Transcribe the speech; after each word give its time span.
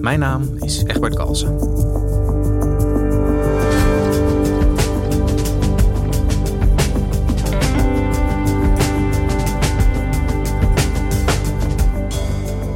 Mijn 0.00 0.18
naam 0.18 0.42
is 0.58 0.84
Egbert 0.84 1.14
Kalsen. 1.14 1.58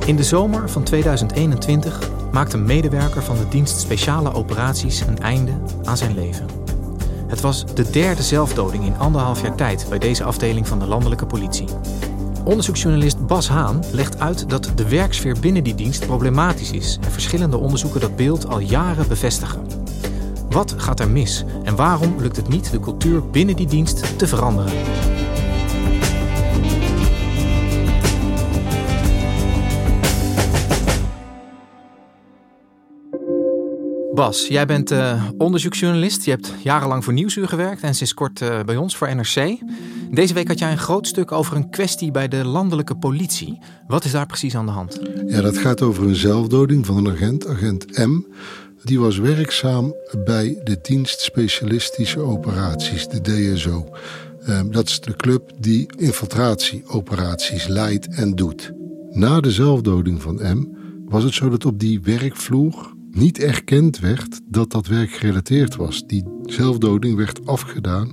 In 0.06 0.16
de 0.16 0.22
zomer 0.22 0.70
van 0.70 0.82
2021 0.82 2.10
maakt 2.32 2.52
een 2.52 2.64
medewerker 2.64 3.22
van 3.22 3.36
de 3.36 3.48
dienst 3.48 3.80
Speciale 3.80 4.32
Operaties 4.32 5.00
een 5.00 5.18
einde 5.18 5.52
aan 5.84 5.96
zijn 5.96 6.14
leven. 6.14 6.46
Het 7.26 7.40
was 7.40 7.64
de 7.74 7.90
derde 7.90 8.22
zelfdoding 8.22 8.84
in 8.84 8.98
anderhalf 8.98 9.42
jaar 9.42 9.54
tijd 9.54 9.86
bij 9.88 9.98
deze 9.98 10.24
afdeling 10.24 10.68
van 10.68 10.78
de 10.78 10.86
landelijke 10.86 11.26
politie. 11.26 11.68
Onderzoeksjournalist 12.44 13.26
Bas 13.26 13.48
Haan 13.48 13.82
legt 13.92 14.20
uit 14.20 14.50
dat 14.50 14.72
de 14.74 14.88
werksfeer 14.88 15.36
binnen 15.40 15.64
die 15.64 15.74
dienst 15.74 16.06
problematisch 16.06 16.70
is 16.70 16.98
en 17.02 17.10
verschillende 17.10 17.56
onderzoeken 17.56 18.00
dat 18.00 18.16
beeld 18.16 18.48
al 18.48 18.58
jaren 18.58 19.08
bevestigen. 19.08 19.66
Wat 20.50 20.74
gaat 20.76 21.00
er 21.00 21.10
mis 21.10 21.44
en 21.62 21.76
waarom 21.76 22.14
lukt 22.20 22.36
het 22.36 22.48
niet 22.48 22.70
de 22.70 22.80
cultuur 22.80 23.30
binnen 23.30 23.56
die 23.56 23.66
dienst 23.66 24.18
te 24.18 24.26
veranderen? 24.26 24.72
Bas, 34.14 34.46
jij 34.46 34.66
bent 34.66 34.92
uh, 34.92 35.22
onderzoeksjournalist. 35.38 36.24
Je 36.24 36.30
hebt 36.30 36.54
jarenlang 36.62 37.04
voor 37.04 37.12
Nieuwsuur 37.12 37.48
gewerkt 37.48 37.82
en 37.82 37.94
sinds 37.94 38.14
kort 38.14 38.40
uh, 38.40 38.60
bij 38.62 38.76
ons 38.76 38.96
voor 38.96 39.14
NRC. 39.14 39.58
Deze 40.14 40.34
week 40.34 40.48
had 40.48 40.58
jij 40.58 40.70
een 40.70 40.78
groot 40.78 41.06
stuk 41.06 41.32
over 41.32 41.56
een 41.56 41.70
kwestie 41.70 42.10
bij 42.10 42.28
de 42.28 42.44
landelijke 42.44 42.96
politie. 42.96 43.58
Wat 43.86 44.04
is 44.04 44.12
daar 44.12 44.26
precies 44.26 44.56
aan 44.56 44.66
de 44.66 44.72
hand? 44.72 45.00
Ja, 45.26 45.40
dat 45.40 45.58
gaat 45.58 45.82
over 45.82 46.04
een 46.04 46.14
zelfdoding 46.14 46.86
van 46.86 46.96
een 46.96 47.12
agent, 47.12 47.46
agent 47.46 47.98
M. 47.98 48.22
Die 48.82 49.00
was 49.00 49.18
werkzaam 49.18 49.94
bij 50.24 50.60
de 50.64 50.78
dienst 50.82 51.20
specialistische 51.20 52.20
operaties, 52.20 53.08
de 53.08 53.20
DSO. 53.20 53.88
Uh, 54.48 54.60
dat 54.70 54.88
is 54.88 55.00
de 55.00 55.16
club 55.16 55.52
die 55.58 55.86
infiltratieoperaties 55.96 57.66
leidt 57.66 58.08
en 58.08 58.34
doet. 58.34 58.72
Na 59.10 59.40
de 59.40 59.50
zelfdoding 59.50 60.22
van 60.22 60.34
M 60.34 60.68
was 61.04 61.24
het 61.24 61.34
zo 61.34 61.48
dat 61.48 61.64
op 61.64 61.78
die 61.78 62.00
werkvloer 62.00 62.94
niet 63.10 63.38
erkend 63.38 63.98
werd 63.98 64.40
dat 64.44 64.70
dat 64.70 64.86
werk 64.86 65.10
gerelateerd 65.10 65.76
was. 65.76 66.06
Die 66.06 66.24
zelfdoding 66.42 67.16
werd 67.16 67.46
afgedaan 67.46 68.12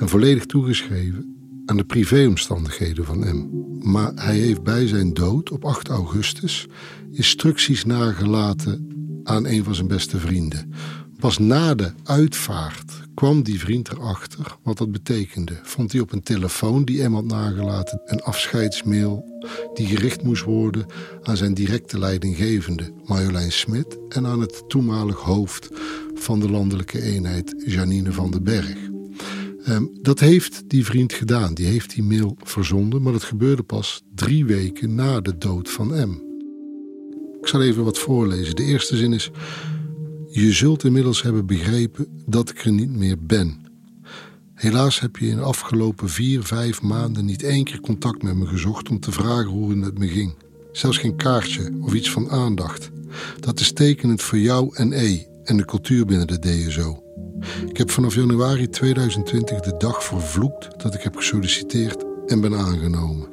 en 0.00 0.08
volledig 0.08 0.46
toegeschreven 0.46 1.36
aan 1.66 1.76
de 1.76 1.84
privéomstandigheden 1.84 3.04
van 3.04 3.18
M. 3.18 3.48
Maar 3.90 4.12
hij 4.14 4.36
heeft 4.36 4.62
bij 4.62 4.86
zijn 4.86 5.14
dood 5.14 5.50
op 5.50 5.64
8 5.64 5.88
augustus 5.88 6.66
instructies 7.10 7.84
nagelaten 7.84 8.88
aan 9.24 9.46
een 9.46 9.64
van 9.64 9.74
zijn 9.74 9.86
beste 9.86 10.18
vrienden. 10.18 10.72
Pas 11.18 11.38
na 11.38 11.74
de 11.74 11.92
uitvaart 12.04 12.92
kwam 13.14 13.42
die 13.42 13.58
vriend 13.58 13.88
erachter 13.88 14.56
wat 14.62 14.78
dat 14.78 14.92
betekende. 14.92 15.58
Vond 15.62 15.92
hij 15.92 16.00
op 16.00 16.12
een 16.12 16.22
telefoon 16.22 16.84
die 16.84 17.08
M 17.08 17.12
had 17.12 17.24
nagelaten 17.24 18.00
een 18.04 18.22
afscheidsmail 18.22 19.24
die 19.74 19.86
gericht 19.86 20.22
moest 20.22 20.44
worden 20.44 20.86
aan 21.22 21.36
zijn 21.36 21.54
directe 21.54 21.98
leidinggevende 21.98 22.92
Marjolein 23.04 23.52
Smit 23.52 23.98
en 24.08 24.26
aan 24.26 24.40
het 24.40 24.62
toenmalig 24.68 25.18
hoofd 25.18 25.68
van 26.14 26.40
de 26.40 26.50
landelijke 26.50 27.02
eenheid 27.02 27.54
Janine 27.66 28.12
van 28.12 28.30
den 28.30 28.42
Berg. 28.42 28.90
Um, 29.70 29.90
dat 30.02 30.20
heeft 30.20 30.62
die 30.66 30.84
vriend 30.84 31.12
gedaan. 31.12 31.54
Die 31.54 31.66
heeft 31.66 31.94
die 31.94 32.02
mail 32.02 32.36
verzonden, 32.42 33.02
maar 33.02 33.12
dat 33.12 33.22
gebeurde 33.22 33.62
pas 33.62 34.02
drie 34.14 34.44
weken 34.44 34.94
na 34.94 35.20
de 35.20 35.38
dood 35.38 35.70
van 35.70 35.86
M. 35.86 36.22
Ik 37.40 37.46
zal 37.46 37.62
even 37.62 37.84
wat 37.84 37.98
voorlezen. 37.98 38.56
De 38.56 38.64
eerste 38.64 38.96
zin 38.96 39.12
is: 39.12 39.30
Je 40.30 40.52
zult 40.52 40.84
inmiddels 40.84 41.22
hebben 41.22 41.46
begrepen 41.46 42.06
dat 42.26 42.50
ik 42.50 42.64
er 42.64 42.72
niet 42.72 42.96
meer 42.96 43.16
ben. 43.26 43.60
Helaas 44.54 45.00
heb 45.00 45.16
je 45.16 45.26
in 45.26 45.36
de 45.36 45.42
afgelopen 45.42 46.08
vier, 46.08 46.42
vijf 46.42 46.82
maanden 46.82 47.24
niet 47.24 47.42
één 47.42 47.64
keer 47.64 47.80
contact 47.80 48.22
met 48.22 48.36
me 48.36 48.46
gezocht 48.46 48.88
om 48.88 49.00
te 49.00 49.12
vragen 49.12 49.50
hoe 49.50 49.68
het 49.68 49.78
met 49.78 49.98
me 49.98 50.08
ging. 50.08 50.34
Zelfs 50.72 50.98
geen 50.98 51.16
kaartje 51.16 51.72
of 51.80 51.94
iets 51.94 52.10
van 52.10 52.30
aandacht. 52.30 52.90
Dat 53.40 53.60
is 53.60 53.72
tekenend 53.72 54.22
voor 54.22 54.38
jou 54.38 54.76
en 54.76 54.92
E 54.92 55.22
en 55.44 55.56
de 55.56 55.64
cultuur 55.64 56.06
binnen 56.06 56.26
de 56.26 56.38
DSO. 56.38 56.99
Ik 57.68 57.76
heb 57.76 57.90
vanaf 57.90 58.14
januari 58.14 58.68
2020 58.68 59.60
de 59.60 59.74
dag 59.78 60.04
vervloekt 60.04 60.82
dat 60.82 60.94
ik 60.94 61.02
heb 61.02 61.16
gesolliciteerd 61.16 62.04
en 62.26 62.40
ben 62.40 62.54
aangenomen. 62.54 63.28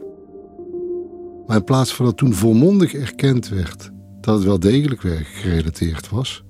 Maar 1.47 1.57
in 1.57 1.63
plaats 1.63 1.95
van 1.95 2.05
dat 2.05 2.17
toen 2.17 2.33
volmondig 2.33 2.93
erkend 2.93 3.49
werd 3.49 3.91
dat 4.21 4.35
het 4.35 4.43
wel 4.43 4.59
degelijk 4.59 5.01
werk 5.01 5.27
gerelateerd 5.27 6.09
was, 6.09 6.43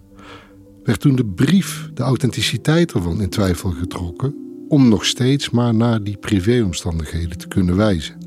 werd 0.83 0.99
toen 0.99 1.15
de 1.15 1.25
brief, 1.25 1.89
de 1.93 2.03
authenticiteit 2.03 2.91
ervan 2.91 3.21
in 3.21 3.29
twijfel 3.29 3.71
getrokken 3.71 4.35
om 4.67 4.89
nog 4.89 5.05
steeds 5.05 5.49
maar 5.49 5.75
naar 5.75 6.03
die 6.03 6.17
privéomstandigheden 6.17 7.37
te 7.37 7.47
kunnen 7.47 7.75
wijzen. 7.75 8.17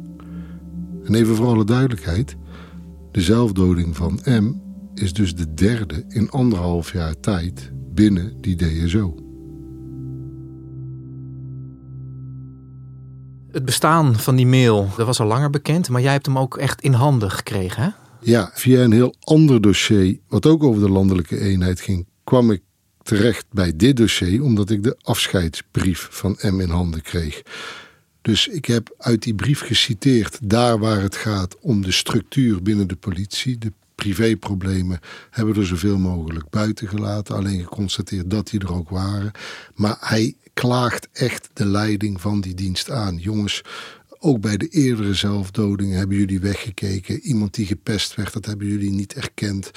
En 1.05 1.15
even 1.15 1.35
voor 1.35 1.47
alle 1.47 1.65
duidelijkheid, 1.65 2.37
de 3.11 3.21
zelfdoding 3.21 3.97
van 3.97 4.21
M 4.25 4.70
is 5.01 5.13
dus 5.13 5.35
de 5.35 5.55
derde 5.55 6.05
in 6.09 6.31
anderhalf 6.31 6.93
jaar 6.93 7.21
tijd 7.21 7.71
binnen 7.75 8.41
die 8.41 8.57
DSO. 8.57 9.15
Het 13.53 13.65
bestaan 13.65 14.17
van 14.17 14.37
die 14.37 14.47
mail, 14.47 14.89
dat 14.97 15.07
was 15.07 15.21
al 15.21 15.27
langer 15.27 15.51
bekend, 15.51 15.89
maar 15.89 16.03
jij 16.03 16.13
hebt 16.13 16.27
hem 16.27 16.39
ook 16.39 16.57
echt 16.57 16.83
in 16.83 16.93
handen 16.93 17.31
gekregen, 17.31 17.83
hè? 17.83 17.89
Ja, 18.21 18.51
via 18.55 18.83
een 18.83 18.93
heel 18.93 19.15
ander 19.21 19.61
dossier, 19.61 20.19
wat 20.29 20.47
ook 20.47 20.63
over 20.63 20.83
de 20.83 20.91
landelijke 20.91 21.39
eenheid 21.39 21.81
ging, 21.81 22.07
kwam 22.25 22.51
ik 22.51 22.63
terecht 23.03 23.47
bij 23.51 23.77
dit 23.77 23.97
dossier, 23.97 24.43
omdat 24.43 24.71
ik 24.71 24.83
de 24.83 24.97
afscheidsbrief 25.03 26.09
van 26.11 26.39
M 26.41 26.61
in 26.61 26.71
handen 26.71 27.03
kreeg. 27.03 27.43
Dus 28.23 28.49
ik 28.49 28.65
heb 28.65 28.95
uit 28.99 29.23
die 29.23 29.35
brief 29.35 29.61
geciteerd 29.61 30.39
daar 30.43 30.79
waar 30.79 31.01
het 31.01 31.17
gaat 31.17 31.59
om 31.61 31.83
de 31.83 31.93
structuur 31.93 32.63
binnen 32.63 32.89
de 32.89 32.97
politie, 32.97 33.59
de 33.59 33.73
privéproblemen 34.05 35.01
hebben 35.31 35.55
we 35.55 35.61
er 35.61 35.67
zoveel 35.67 35.99
mogelijk 35.99 36.51
buiten 36.51 36.89
gelaten. 36.89 37.37
Alleen 37.37 37.61
geconstateerd 37.61 38.31
dat 38.31 38.49
die 38.49 38.61
er 38.61 38.75
ook 38.75 38.89
waren. 38.89 39.33
Maar 39.75 39.97
hij 40.01 40.35
klaagt 40.55 41.09
echt 41.13 41.51
de 41.53 41.67
leiding 41.67 42.21
van 42.21 42.41
die 42.41 42.55
dienst 42.55 42.91
aan. 42.91 43.17
Jongens, 43.17 43.63
ook 44.19 44.41
bij 44.41 44.57
de 44.57 44.69
eerdere 44.69 45.15
zelfdodingen 45.15 45.99
hebben 45.99 46.17
jullie 46.17 46.41
weggekeken. 46.41 47.21
Iemand 47.21 47.55
die 47.55 47.67
gepest 47.67 48.15
werd, 48.15 48.33
dat 48.33 48.47
hebben 48.47 48.67
jullie 48.67 48.91
niet 48.91 49.15
erkend. 49.15 49.71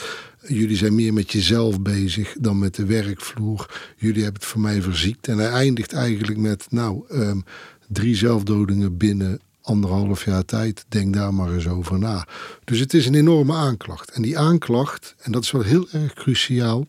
Jullie 0.48 0.78
zijn 0.78 0.96
meer 0.96 1.14
met 1.14 1.32
jezelf 1.32 1.82
bezig 1.82 2.36
dan 2.40 2.60
met 2.60 2.76
de 2.76 2.86
werkvloer. 2.86 3.94
Jullie 3.98 4.24
hebben 4.24 4.42
het 4.42 4.50
voor 4.50 4.62
mij 4.62 4.82
verziekt. 4.82 5.28
En 5.28 5.38
hij 5.38 5.50
eindigt 5.50 5.94
eigenlijk 5.94 6.38
met, 6.38 6.66
nou, 6.70 7.06
um, 7.12 7.44
drie 7.88 8.16
zelfdodingen 8.16 8.98
binnen 8.98 9.40
anderhalf 9.64 10.26
jaar 10.26 10.46
tijd. 10.46 10.86
Denk 10.88 11.14
daar 11.14 11.34
maar 11.34 11.54
eens 11.54 11.68
over 11.68 12.00
na. 12.00 12.28
Dus 12.64 12.80
het 12.80 12.94
is 12.94 13.06
een 13.06 13.16
enorme 13.16 13.54
aanklacht. 13.54 14.12
En 14.12 14.22
die 14.22 14.38
aanklacht, 14.38 15.16
en 15.22 15.32
dat 15.32 15.44
is 15.44 15.52
wel 15.52 15.62
heel 15.62 15.88
erg 15.92 16.14
cruciaal, 16.14 16.86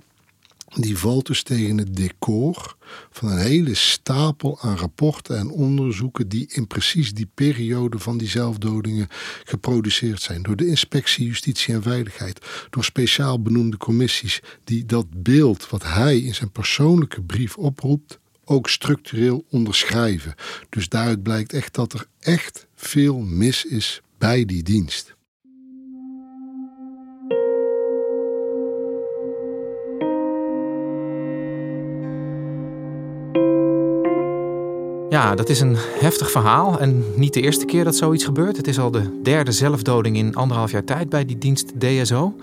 die 0.74 0.98
valt 0.98 1.26
dus 1.26 1.42
tegen 1.42 1.78
het 1.78 1.96
decor 1.96 2.76
van 3.10 3.30
een 3.30 3.38
hele 3.38 3.74
stapel 3.74 4.58
aan 4.60 4.76
rapporten 4.76 5.38
en 5.38 5.50
onderzoeken 5.50 6.28
die 6.28 6.46
in 6.48 6.66
precies 6.66 7.12
die 7.12 7.28
periode 7.34 7.98
van 7.98 8.18
die 8.18 8.28
zelfdodingen 8.28 9.08
geproduceerd 9.44 10.22
zijn. 10.22 10.42
Door 10.42 10.56
de 10.56 10.66
inspectie 10.66 11.26
Justitie 11.26 11.74
en 11.74 11.82
Veiligheid, 11.82 12.46
door 12.70 12.84
speciaal 12.84 13.42
benoemde 13.42 13.76
commissies 13.76 14.40
die 14.64 14.86
dat 14.86 15.06
beeld 15.22 15.70
wat 15.70 15.82
hij 15.82 16.18
in 16.18 16.34
zijn 16.34 16.50
persoonlijke 16.50 17.22
brief 17.22 17.56
oproept, 17.56 18.18
ook 18.44 18.68
structureel 18.68 19.44
onderschrijven. 19.50 20.34
Dus 20.68 20.88
daaruit 20.88 21.22
blijkt 21.22 21.52
echt 21.52 21.74
dat 21.74 21.92
er 21.92 22.06
echt 22.20 22.66
veel 22.74 23.18
mis 23.18 23.64
is 23.64 24.00
bij 24.18 24.44
die 24.44 24.62
dienst. 24.62 25.14
Ja, 35.14 35.34
dat 35.34 35.48
is 35.48 35.60
een 35.60 35.76
heftig 35.76 36.30
verhaal 36.30 36.80
en 36.80 37.04
niet 37.16 37.34
de 37.34 37.40
eerste 37.40 37.64
keer 37.64 37.84
dat 37.84 37.96
zoiets 37.96 38.24
gebeurt. 38.24 38.56
Het 38.56 38.66
is 38.66 38.78
al 38.78 38.90
de 38.90 39.20
derde 39.22 39.52
zelfdoding 39.52 40.16
in 40.16 40.34
anderhalf 40.34 40.70
jaar 40.70 40.84
tijd 40.84 41.08
bij 41.08 41.24
die 41.24 41.38
dienst 41.38 41.80
DSO. 41.80 42.34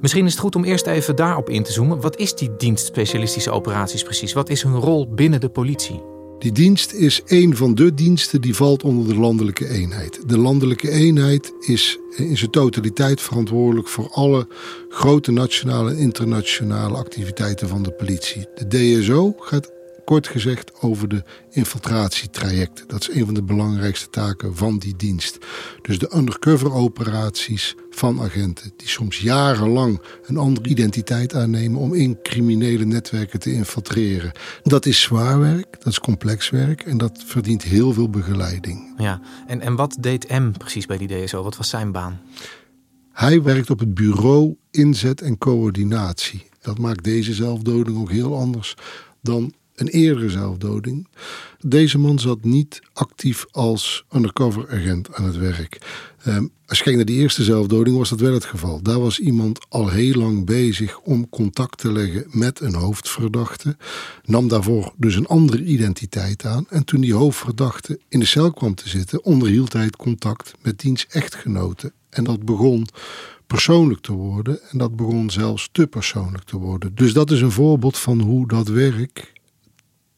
Misschien 0.00 0.24
is 0.26 0.32
het 0.32 0.40
goed 0.40 0.56
om 0.56 0.64
eerst 0.64 0.86
even 0.86 1.16
daarop 1.16 1.48
in 1.48 1.62
te 1.62 1.72
zoomen. 1.72 2.00
Wat 2.00 2.16
is 2.16 2.34
die 2.34 2.50
dienst 2.56 2.86
specialistische 2.86 3.50
operaties 3.50 4.02
precies? 4.02 4.32
Wat 4.32 4.48
is 4.48 4.62
hun 4.62 4.74
rol 4.74 5.08
binnen 5.14 5.40
de 5.40 5.48
politie? 5.48 6.02
Die 6.38 6.52
dienst 6.52 6.92
is 6.92 7.22
een 7.26 7.56
van 7.56 7.74
de 7.74 7.94
diensten 7.94 8.40
die 8.40 8.54
valt 8.54 8.82
onder 8.82 9.14
de 9.14 9.20
landelijke 9.20 9.68
eenheid. 9.68 10.28
De 10.28 10.38
landelijke 10.38 10.90
eenheid 10.90 11.52
is 11.60 11.98
in 12.16 12.36
zijn 12.36 12.50
totaliteit 12.50 13.20
verantwoordelijk 13.20 13.88
voor 13.88 14.08
alle 14.10 14.46
grote 14.88 15.32
nationale 15.32 15.90
en 15.90 15.96
internationale 15.96 16.96
activiteiten 16.96 17.68
van 17.68 17.82
de 17.82 17.92
politie. 17.92 18.46
De 18.54 18.66
DSO 18.66 19.34
gaat 19.38 19.72
kort 20.10 20.28
gezegd 20.28 20.80
over 20.80 21.08
de 21.08 21.24
infiltratietrajecten. 21.50 22.88
Dat 22.88 23.00
is 23.00 23.10
een 23.14 23.24
van 23.24 23.34
de 23.34 23.42
belangrijkste 23.42 24.10
taken 24.10 24.56
van 24.56 24.78
die 24.78 24.96
dienst. 24.96 25.38
Dus 25.82 25.98
de 25.98 26.16
undercover 26.16 26.72
operaties 26.72 27.74
van 27.90 28.20
agenten 28.20 28.72
die 28.76 28.88
soms 28.88 29.18
jarenlang 29.18 30.02
een 30.26 30.36
andere 30.36 30.68
identiteit 30.68 31.34
aannemen 31.34 31.80
om 31.80 31.94
in 31.94 32.18
criminele 32.22 32.84
netwerken 32.84 33.38
te 33.38 33.52
infiltreren. 33.52 34.32
Dat 34.62 34.86
is 34.86 35.00
zwaar 35.00 35.38
werk, 35.38 35.76
dat 35.78 35.86
is 35.86 36.00
complex 36.00 36.50
werk 36.50 36.82
en 36.82 36.98
dat 36.98 37.22
verdient 37.26 37.62
heel 37.62 37.92
veel 37.92 38.10
begeleiding. 38.10 38.94
Ja, 38.96 39.20
en, 39.46 39.60
en 39.60 39.76
wat 39.76 39.96
deed 40.00 40.28
M 40.28 40.50
precies 40.50 40.86
bij 40.86 40.98
die 40.98 41.24
DSO? 41.24 41.42
Wat 41.42 41.56
was 41.56 41.68
zijn 41.68 41.92
baan? 41.92 42.20
Hij 43.12 43.42
werkt 43.42 43.70
op 43.70 43.78
het 43.78 43.94
bureau 43.94 44.56
inzet 44.70 45.20
en 45.20 45.38
coördinatie. 45.38 46.46
Dat 46.60 46.78
maakt 46.78 47.04
deze 47.04 47.34
zelfdoding 47.34 47.98
ook 47.98 48.10
heel 48.10 48.36
anders 48.36 48.74
dan 49.22 49.52
een 49.80 49.88
eerdere 49.88 50.30
zelfdoding. 50.30 51.08
Deze 51.58 51.98
man 51.98 52.18
zat 52.18 52.44
niet 52.44 52.80
actief 52.92 53.46
als 53.50 54.04
undercover 54.14 54.70
agent 54.70 55.14
aan 55.14 55.24
het 55.24 55.36
werk. 55.36 55.78
Um, 56.26 56.50
als 56.66 56.78
je 56.78 56.84
kijkt 56.84 56.98
naar 56.98 57.08
die 57.08 57.20
eerste 57.20 57.44
zelfdoding 57.44 57.96
was 57.96 58.08
dat 58.08 58.20
wel 58.20 58.32
het 58.32 58.44
geval. 58.44 58.82
Daar 58.82 59.00
was 59.00 59.18
iemand 59.18 59.66
al 59.68 59.88
heel 59.88 60.14
lang 60.14 60.46
bezig 60.46 61.00
om 61.00 61.28
contact 61.28 61.78
te 61.78 61.92
leggen 61.92 62.26
met 62.30 62.60
een 62.60 62.74
hoofdverdachte. 62.74 63.76
Nam 64.24 64.48
daarvoor 64.48 64.92
dus 64.96 65.14
een 65.14 65.26
andere 65.26 65.64
identiteit 65.64 66.44
aan. 66.44 66.66
En 66.68 66.84
toen 66.84 67.00
die 67.00 67.14
hoofdverdachte 67.14 68.00
in 68.08 68.20
de 68.20 68.26
cel 68.26 68.52
kwam 68.52 68.74
te 68.74 68.88
zitten, 68.88 69.24
onderhield 69.24 69.72
hij 69.72 69.84
het 69.84 69.96
contact 69.96 70.52
met 70.62 70.78
diens 70.78 71.06
echtgenoten. 71.06 71.92
En 72.10 72.24
dat 72.24 72.44
begon 72.44 72.86
persoonlijk 73.46 74.00
te 74.00 74.12
worden. 74.12 74.60
En 74.70 74.78
dat 74.78 74.96
begon 74.96 75.30
zelfs 75.30 75.68
te 75.72 75.86
persoonlijk 75.86 76.44
te 76.44 76.56
worden. 76.56 76.94
Dus 76.94 77.12
dat 77.12 77.30
is 77.30 77.40
een 77.40 77.50
voorbeeld 77.50 77.98
van 77.98 78.20
hoe 78.20 78.48
dat 78.48 78.68
werk 78.68 79.32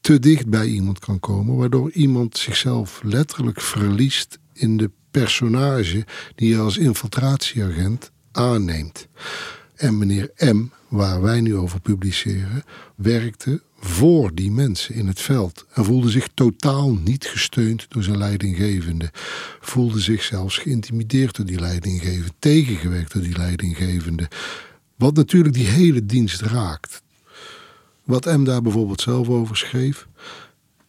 te 0.03 0.19
dicht 0.19 0.49
bij 0.49 0.67
iemand 0.67 0.99
kan 0.99 1.19
komen, 1.19 1.55
waardoor 1.55 1.91
iemand 1.91 2.37
zichzelf 2.37 2.99
letterlijk 3.03 3.61
verliest 3.61 4.39
in 4.53 4.77
de 4.77 4.91
personage 5.11 6.05
die 6.35 6.49
je 6.49 6.57
als 6.57 6.77
infiltratieagent 6.77 8.11
aanneemt. 8.31 9.07
En 9.75 9.97
meneer 9.97 10.31
M, 10.37 10.65
waar 10.87 11.21
wij 11.21 11.41
nu 11.41 11.55
over 11.55 11.79
publiceren, 11.79 12.63
werkte 12.95 13.61
voor 13.79 14.35
die 14.35 14.51
mensen 14.51 14.95
in 14.95 15.07
het 15.07 15.19
veld 15.21 15.65
en 15.73 15.85
voelde 15.85 16.09
zich 16.09 16.27
totaal 16.33 16.93
niet 16.93 17.25
gesteund 17.25 17.85
door 17.89 18.03
zijn 18.03 18.17
leidinggevende. 18.17 19.09
Voelde 19.59 19.99
zich 19.99 20.23
zelfs 20.23 20.57
geïntimideerd 20.57 21.35
door 21.35 21.45
die 21.45 21.59
leidinggevende, 21.59 22.31
tegengewerkt 22.39 23.13
door 23.13 23.21
die 23.21 23.37
leidinggevende. 23.37 24.27
Wat 24.95 25.15
natuurlijk 25.15 25.53
die 25.53 25.67
hele 25.67 26.05
dienst 26.05 26.41
raakt. 26.41 27.01
Wat 28.03 28.25
M 28.25 28.43
daar 28.43 28.61
bijvoorbeeld 28.61 29.01
zelf 29.01 29.29
over 29.29 29.57
schreef. 29.57 30.07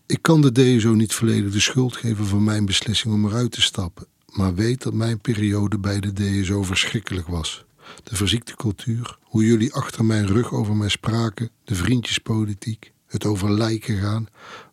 Ik 0.07 0.23
kan 0.23 0.41
de 0.41 0.53
DSO 0.53 0.93
niet 0.93 1.13
volledig 1.13 1.53
de 1.53 1.61
schuld 1.61 1.97
geven 1.97 2.27
van 2.27 2.45
mijn 2.45 2.67
beslissing 2.67 3.15
om 3.15 3.27
eruit 3.27 3.51
te 3.51 3.63
stappen, 3.63 4.07
maar 4.33 4.55
weet 4.55 4.83
dat 4.83 4.93
mijn 4.93 5.21
periode 5.21 5.79
bij 5.79 6.01
de 6.01 6.13
DSO 6.13 6.63
verschrikkelijk 6.63 7.27
was. 7.27 7.65
De 8.03 8.17
verziekte 8.17 8.57
cultuur, 8.57 9.19
hoe 9.23 9.47
jullie 9.47 9.73
achter 9.73 10.05
mijn 10.05 10.27
rug 10.27 10.53
over 10.53 10.77
mij 10.77 10.89
spraken, 10.89 11.51
de 11.65 11.75
vriendjespolitiek, 11.75 12.93
het 13.07 13.25
over 13.25 13.53
lijken 13.53 13.99
gaan. 13.99 14.27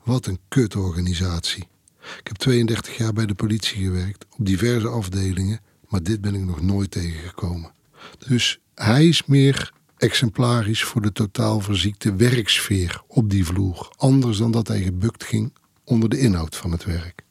Wat 0.03 0.25
een 0.25 0.39
kutorganisatie. 0.47 1.67
Ik 2.19 2.27
heb 2.27 2.35
32 2.37 2.97
jaar 2.97 3.13
bij 3.13 3.25
de 3.25 3.35
politie 3.35 3.83
gewerkt, 3.83 4.25
op 4.37 4.45
diverse 4.45 4.87
afdelingen, 4.87 5.59
maar 5.87 6.03
dit 6.03 6.21
ben 6.21 6.35
ik 6.35 6.45
nog 6.45 6.61
nooit 6.61 6.91
tegengekomen. 6.91 7.71
Dus 8.27 8.59
hij 8.75 9.07
is 9.07 9.25
meer 9.25 9.73
exemplarisch 10.01 10.83
voor 10.83 11.01
de 11.01 11.11
totaal 11.11 11.59
verziekte 11.59 12.15
werksfeer 12.15 13.01
op 13.07 13.29
die 13.29 13.45
vloer, 13.45 13.91
anders 13.97 14.37
dan 14.37 14.51
dat 14.51 14.67
hij 14.67 14.81
gebukt 14.81 15.23
ging 15.23 15.53
onder 15.83 16.09
de 16.09 16.19
inhoud 16.19 16.55
van 16.55 16.71
het 16.71 16.83
werk. 16.83 17.23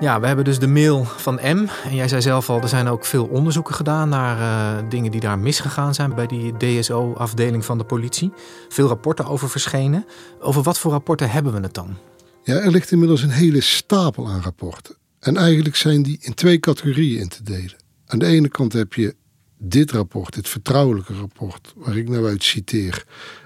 Ja, 0.00 0.20
we 0.20 0.26
hebben 0.26 0.44
dus 0.44 0.58
de 0.58 0.66
mail 0.66 1.04
van 1.04 1.34
M. 1.34 1.66
En 1.84 1.94
jij 1.94 2.08
zei 2.08 2.22
zelf 2.22 2.50
al, 2.50 2.60
er 2.60 2.68
zijn 2.68 2.88
ook 2.88 3.04
veel 3.04 3.24
onderzoeken 3.24 3.74
gedaan 3.74 4.08
naar 4.08 4.38
uh, 4.38 4.88
dingen 4.88 5.10
die 5.10 5.20
daar 5.20 5.38
misgegaan 5.38 5.94
zijn 5.94 6.14
bij 6.14 6.26
die 6.26 6.56
DSO-afdeling 6.56 7.64
van 7.64 7.78
de 7.78 7.84
politie. 7.84 8.32
Veel 8.68 8.88
rapporten 8.88 9.26
over 9.26 9.50
verschenen. 9.50 10.06
Over 10.40 10.62
wat 10.62 10.78
voor 10.78 10.92
rapporten 10.92 11.30
hebben 11.30 11.52
we 11.52 11.60
het 11.60 11.74
dan? 11.74 11.96
Ja, 12.42 12.54
er 12.54 12.70
ligt 12.70 12.92
inmiddels 12.92 13.22
een 13.22 13.30
hele 13.30 13.60
stapel 13.60 14.28
aan 14.28 14.42
rapporten. 14.42 14.96
En 15.18 15.36
eigenlijk 15.36 15.76
zijn 15.76 16.02
die 16.02 16.18
in 16.20 16.34
twee 16.34 16.60
categorieën 16.60 17.20
in 17.20 17.28
te 17.28 17.42
delen. 17.42 17.76
Aan 18.06 18.18
de 18.18 18.26
ene 18.26 18.48
kant 18.48 18.72
heb 18.72 18.94
je 18.94 19.14
dit 19.58 19.90
rapport, 19.90 20.34
dit 20.34 20.48
vertrouwelijke 20.48 21.14
rapport, 21.14 21.72
waar 21.76 21.96
ik 21.96 22.08
nou 22.08 22.26
uit 22.26 22.42
citeer, 22.42 23.04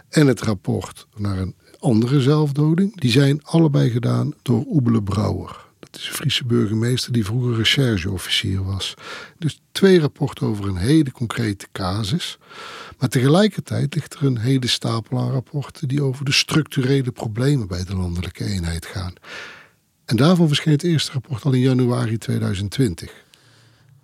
en 0.09 0.27
het 0.27 0.41
rapport 0.41 1.07
naar 1.17 1.39
een 1.39 1.55
andere 1.79 2.21
zelfdoding. 2.21 3.01
Die 3.01 3.11
zijn 3.11 3.45
allebei 3.45 3.91
gedaan 3.91 4.35
door 4.43 4.65
Oebele 4.67 5.03
Brouwer. 5.03 5.69
Dat 5.79 6.01
is 6.01 6.09
een 6.09 6.15
Friese 6.15 6.45
burgemeester 6.45 7.13
die 7.13 7.25
vroeger 7.25 7.57
rechercheofficier 7.57 8.65
was. 8.65 8.95
Dus 9.39 9.61
twee 9.73 10.01
rapporten 10.01 10.47
over 10.47 10.69
een 10.69 10.77
hele 10.77 11.13
concrete 11.13 11.67
casus. 11.73 12.39
Maar 12.99 13.09
tegelijkertijd 13.09 13.95
ligt 13.95 14.15
er 14.15 14.25
een 14.25 14.39
hele 14.39 14.67
stapel 14.67 15.19
aan 15.19 15.31
rapporten 15.31 15.89
die 15.89 16.03
over 16.03 16.25
de 16.25 16.33
structurele 16.33 17.11
problemen 17.11 17.69
bij 17.69 17.85
de 17.85 17.97
landelijke 17.97 18.45
eenheid 18.45 18.87
gaan. 18.87 19.13
En 20.11 20.17
daarvan 20.17 20.47
verscheen 20.47 20.73
het 20.73 20.83
eerste 20.83 21.13
rapport 21.13 21.45
al 21.45 21.53
in 21.53 21.61
januari 21.61 22.19
2020. 22.19 23.13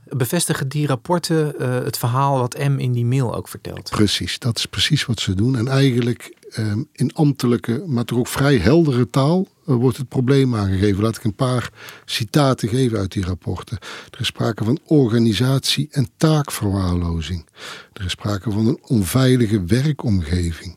Bevestigen 0.04 0.68
die 0.68 0.86
rapporten 0.86 1.54
uh, 1.58 1.74
het 1.84 1.98
verhaal 1.98 2.38
wat 2.38 2.58
M 2.58 2.78
in 2.78 2.92
die 2.92 3.04
mail 3.04 3.34
ook 3.34 3.48
vertelt? 3.48 3.90
Precies, 3.90 4.38
dat 4.38 4.58
is 4.58 4.66
precies 4.66 5.06
wat 5.06 5.20
ze 5.20 5.34
doen. 5.34 5.56
En 5.56 5.68
eigenlijk 5.68 6.36
um, 6.58 6.88
in 6.92 7.14
ambtelijke, 7.14 7.84
maar 7.86 8.04
toch 8.04 8.18
ook 8.18 8.28
vrij 8.28 8.56
heldere 8.56 9.10
taal 9.10 9.48
uh, 9.66 9.74
wordt 9.74 9.96
het 9.96 10.08
probleem 10.08 10.54
aangegeven. 10.54 11.02
Laat 11.02 11.16
ik 11.16 11.24
een 11.24 11.34
paar 11.34 11.70
citaten 12.04 12.68
geven 12.68 12.98
uit 12.98 13.12
die 13.12 13.24
rapporten. 13.24 13.78
Er 14.10 14.20
is 14.20 14.26
sprake 14.26 14.64
van 14.64 14.78
organisatie- 14.84 15.88
en 15.90 16.08
taakverwaarlozing. 16.16 17.46
Er 17.92 18.04
is 18.04 18.10
sprake 18.10 18.50
van 18.50 18.66
een 18.66 18.78
onveilige 18.82 19.64
werkomgeving. 19.64 20.76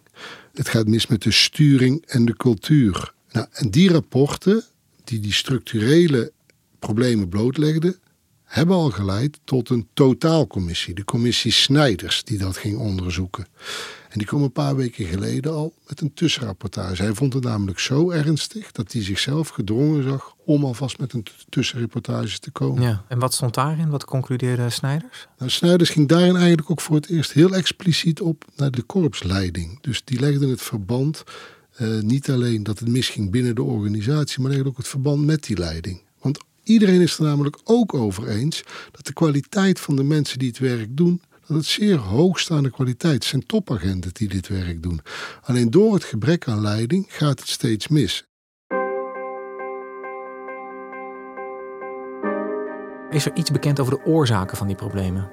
Het 0.53 0.69
gaat 0.69 0.87
mis 0.87 1.07
met 1.07 1.21
de 1.21 1.31
sturing 1.31 2.05
en 2.05 2.25
de 2.25 2.35
cultuur. 2.35 3.13
Nou, 3.31 3.47
en 3.51 3.69
die 3.69 3.91
rapporten 3.91 4.63
die 5.09 5.19
die 5.19 5.33
structurele 5.33 6.31
problemen 6.79 7.29
blootlegden, 7.29 7.95
hebben 8.43 8.75
al 8.75 8.89
geleid 8.89 9.39
tot 9.43 9.69
een 9.69 9.87
totaalcommissie. 9.93 10.93
De 10.93 11.03
commissie 11.03 11.51
Snijders 11.51 12.23
die 12.23 12.37
dat 12.37 12.57
ging 12.57 12.77
onderzoeken. 12.77 13.47
En 14.09 14.17
die 14.17 14.27
kwam 14.27 14.41
een 14.43 14.51
paar 14.51 14.75
weken 14.75 15.05
geleden 15.05 15.53
al 15.53 15.73
met 15.87 16.01
een 16.01 16.13
tussenrapportage. 16.13 17.03
Hij 17.03 17.13
vond 17.13 17.33
het 17.33 17.43
namelijk 17.43 17.79
zo 17.79 18.11
ernstig 18.11 18.71
dat 18.71 18.91
hij 18.91 19.03
zichzelf 19.03 19.49
gedrongen 19.49 20.03
zag 20.03 20.35
om 20.45 20.65
alvast 20.65 20.99
met 20.99 21.13
een 21.13 21.25
tussenreportage 21.49 22.39
te 22.39 22.51
komen. 22.51 22.81
Ja, 22.81 23.03
en 23.07 23.19
wat 23.19 23.33
stond 23.33 23.53
daarin? 23.53 23.89
Wat 23.89 24.05
concludeerde 24.05 24.69
Snijders? 24.69 25.27
Nou, 25.37 25.51
Snijders 25.51 25.89
ging 25.89 26.07
daarin 26.07 26.35
eigenlijk 26.35 26.71
ook 26.71 26.81
voor 26.81 26.95
het 26.95 27.09
eerst 27.09 27.31
heel 27.31 27.55
expliciet 27.55 28.21
op 28.21 28.45
naar 28.55 28.71
de 28.71 28.81
korpsleiding. 28.81 29.81
Dus 29.81 30.01
die 30.03 30.19
legde 30.19 30.49
het 30.49 30.61
verband 30.61 31.23
uh, 31.81 32.01
niet 32.01 32.29
alleen 32.29 32.63
dat 32.63 32.79
het 32.79 32.87
misging 32.87 33.31
binnen 33.31 33.55
de 33.55 33.63
organisatie, 33.63 34.41
maar 34.41 34.51
legde 34.51 34.67
ook 34.67 34.77
het 34.77 34.87
verband 34.87 35.25
met 35.25 35.43
die 35.43 35.57
leiding. 35.57 36.01
Want 36.21 36.39
iedereen 36.63 37.01
is 37.01 37.17
er 37.17 37.23
namelijk 37.23 37.57
ook 37.63 37.93
over 37.93 38.27
eens 38.27 38.63
dat 38.91 39.05
de 39.05 39.13
kwaliteit 39.13 39.79
van 39.79 39.95
de 39.95 40.03
mensen 40.03 40.39
die 40.39 40.47
het 40.47 40.59
werk 40.59 40.97
doen, 40.97 41.21
dat 41.47 41.57
het 41.57 41.65
zeer 41.65 41.97
hoogstaande 41.97 42.71
kwaliteit 42.71 43.13
het 43.13 43.23
zijn 43.23 43.45
topagenten 43.45 44.13
die 44.13 44.27
dit 44.27 44.47
werk 44.47 44.83
doen. 44.83 44.99
Alleen 45.41 45.69
door 45.69 45.93
het 45.93 46.03
gebrek 46.03 46.47
aan 46.47 46.61
leiding 46.61 47.05
gaat 47.07 47.39
het 47.39 47.49
steeds 47.49 47.87
mis. 47.87 48.27
Is 53.09 53.25
er 53.25 53.35
iets 53.35 53.51
bekend 53.51 53.79
over 53.79 53.93
de 53.93 54.05
oorzaken 54.05 54.57
van 54.57 54.67
die 54.67 54.75
problemen? 54.75 55.29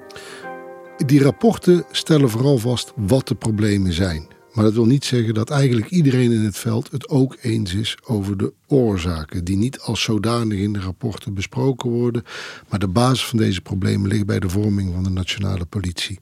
Die 1.05 1.23
rapporten 1.23 1.85
stellen 1.91 2.29
vooral 2.29 2.57
vast 2.57 2.93
wat 2.95 3.27
de 3.27 3.35
problemen 3.35 3.93
zijn. 3.93 4.27
Maar 4.57 4.65
dat 4.65 4.75
wil 4.75 4.85
niet 4.85 5.05
zeggen 5.05 5.33
dat 5.33 5.49
eigenlijk 5.49 5.89
iedereen 5.89 6.31
in 6.31 6.45
het 6.45 6.57
veld 6.57 6.91
het 6.91 7.09
ook 7.09 7.37
eens 7.41 7.73
is 7.73 7.97
over 8.05 8.37
de 8.37 8.53
oorzaken, 8.67 9.43
die 9.43 9.57
niet 9.57 9.79
als 9.79 10.01
zodanig 10.01 10.59
in 10.59 10.73
de 10.73 10.79
rapporten 10.79 11.33
besproken 11.33 11.89
worden. 11.89 12.23
Maar 12.69 12.79
de 12.79 12.87
basis 12.87 13.25
van 13.25 13.37
deze 13.37 13.61
problemen 13.61 14.09
ligt 14.09 14.25
bij 14.25 14.39
de 14.39 14.49
vorming 14.49 14.93
van 14.93 15.03
de 15.03 15.09
nationale 15.09 15.65
politie. 15.65 16.19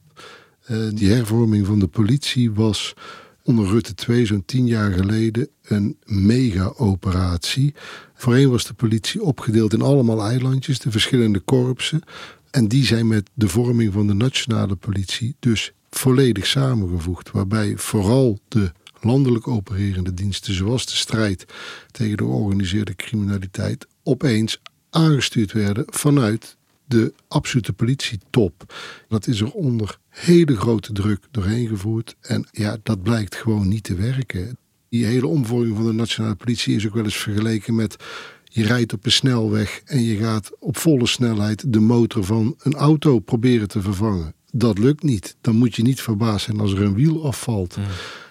Uh, 0.70 0.88
die 0.94 1.10
hervorming 1.10 1.66
van 1.66 1.78
de 1.78 1.86
politie 1.86 2.52
was 2.52 2.94
onder 3.42 3.66
Rutte 3.66 3.94
2 3.94 4.26
zo'n 4.26 4.44
tien 4.44 4.66
jaar 4.66 4.92
geleden 4.92 5.48
een 5.62 5.96
mega-operatie. 6.04 7.74
Voorheen 8.14 8.50
was 8.50 8.66
de 8.66 8.74
politie 8.74 9.22
opgedeeld 9.22 9.72
in 9.72 9.82
allemaal 9.82 10.22
eilandjes, 10.22 10.78
de 10.78 10.90
verschillende 10.90 11.40
korpsen. 11.40 12.02
En 12.50 12.68
die 12.68 12.84
zijn 12.84 13.06
met 13.06 13.30
de 13.34 13.48
vorming 13.48 13.92
van 13.92 14.06
de 14.06 14.14
nationale 14.14 14.76
politie 14.76 15.36
dus 15.38 15.72
volledig 15.98 16.46
samengevoegd. 16.46 17.30
Waarbij 17.30 17.76
vooral 17.76 18.38
de 18.48 18.72
landelijk 19.00 19.48
opererende 19.48 20.14
diensten, 20.14 20.54
zoals 20.54 20.86
de 20.86 20.96
strijd 20.96 21.44
tegen 21.90 22.16
de 22.16 22.22
georganiseerde 22.22 22.94
criminaliteit, 22.94 23.86
opeens 24.02 24.60
aangestuurd 24.90 25.52
werden 25.52 25.84
vanuit 25.86 26.56
de 26.84 27.14
absolute 27.28 27.72
politietop. 27.72 28.74
Dat 29.08 29.26
is 29.26 29.40
er 29.40 29.50
onder 29.50 29.98
hele 30.08 30.56
grote 30.56 30.92
druk 30.92 31.24
doorheen 31.30 31.68
gevoerd. 31.68 32.16
En 32.20 32.46
ja, 32.50 32.76
dat 32.82 33.02
blijkt 33.02 33.34
gewoon 33.34 33.68
niet 33.68 33.84
te 33.84 33.94
werken. 33.94 34.58
Die 34.88 35.04
hele 35.04 35.26
omvorming 35.26 35.76
van 35.76 35.86
de 35.86 35.92
nationale 35.92 36.34
politie 36.34 36.76
is 36.76 36.86
ook 36.86 36.94
wel 36.94 37.04
eens 37.04 37.16
vergeleken 37.16 37.74
met 37.74 37.96
je 38.44 38.64
rijdt 38.64 38.92
op 38.92 39.04
een 39.04 39.12
snelweg 39.12 39.80
en 39.84 40.02
je 40.02 40.16
gaat 40.16 40.50
op 40.58 40.76
volle 40.76 41.06
snelheid 41.06 41.72
de 41.72 41.80
motor 41.80 42.24
van 42.24 42.54
een 42.58 42.74
auto 42.74 43.18
proberen 43.18 43.68
te 43.68 43.82
vervangen. 43.82 44.34
Dat 44.58 44.78
lukt 44.78 45.02
niet. 45.02 45.36
Dan 45.40 45.56
moet 45.56 45.76
je 45.76 45.82
niet 45.82 46.00
verbaasd 46.00 46.44
zijn 46.44 46.60
als 46.60 46.72
er 46.72 46.82
een 46.82 46.94
wiel 46.94 47.26
afvalt. 47.26 47.76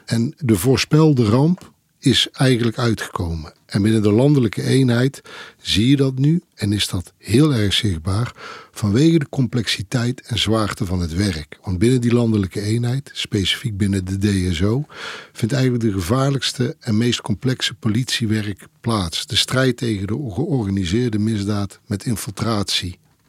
En 0.05 0.33
de 0.37 0.55
voorspelde 0.55 1.25
ramp 1.25 1.73
is 1.99 2.27
eigenlijk 2.31 2.77
uitgekomen. 2.77 3.53
En 3.65 3.81
binnen 3.81 4.01
de 4.01 4.11
landelijke 4.11 4.61
eenheid 4.61 5.21
zie 5.61 5.89
je 5.89 5.95
dat 5.95 6.17
nu 6.17 6.41
en 6.55 6.73
is 6.73 6.87
dat 6.87 7.13
heel 7.17 7.53
erg 7.53 7.73
zichtbaar 7.73 8.31
vanwege 8.71 9.19
de 9.19 9.29
complexiteit 9.29 10.21
en 10.21 10.39
zwaarte 10.39 10.85
van 10.85 10.99
het 10.99 11.13
werk. 11.13 11.57
Want 11.63 11.77
binnen 11.77 12.01
die 12.01 12.13
landelijke 12.13 12.61
eenheid, 12.61 13.11
specifiek 13.13 13.77
binnen 13.77 14.05
de 14.05 14.17
DSO, 14.17 14.85
vindt 15.31 15.53
eigenlijk 15.53 15.83
de 15.83 15.91
gevaarlijkste 15.91 16.75
en 16.79 16.97
meest 16.97 17.21
complexe 17.21 17.73
politiewerk 17.73 18.67
plaats. 18.81 19.25
De 19.25 19.35
strijd 19.35 19.77
tegen 19.77 20.07
de 20.07 20.31
georganiseerde 20.33 21.19
misdaad 21.19 21.79
met 21.85 22.05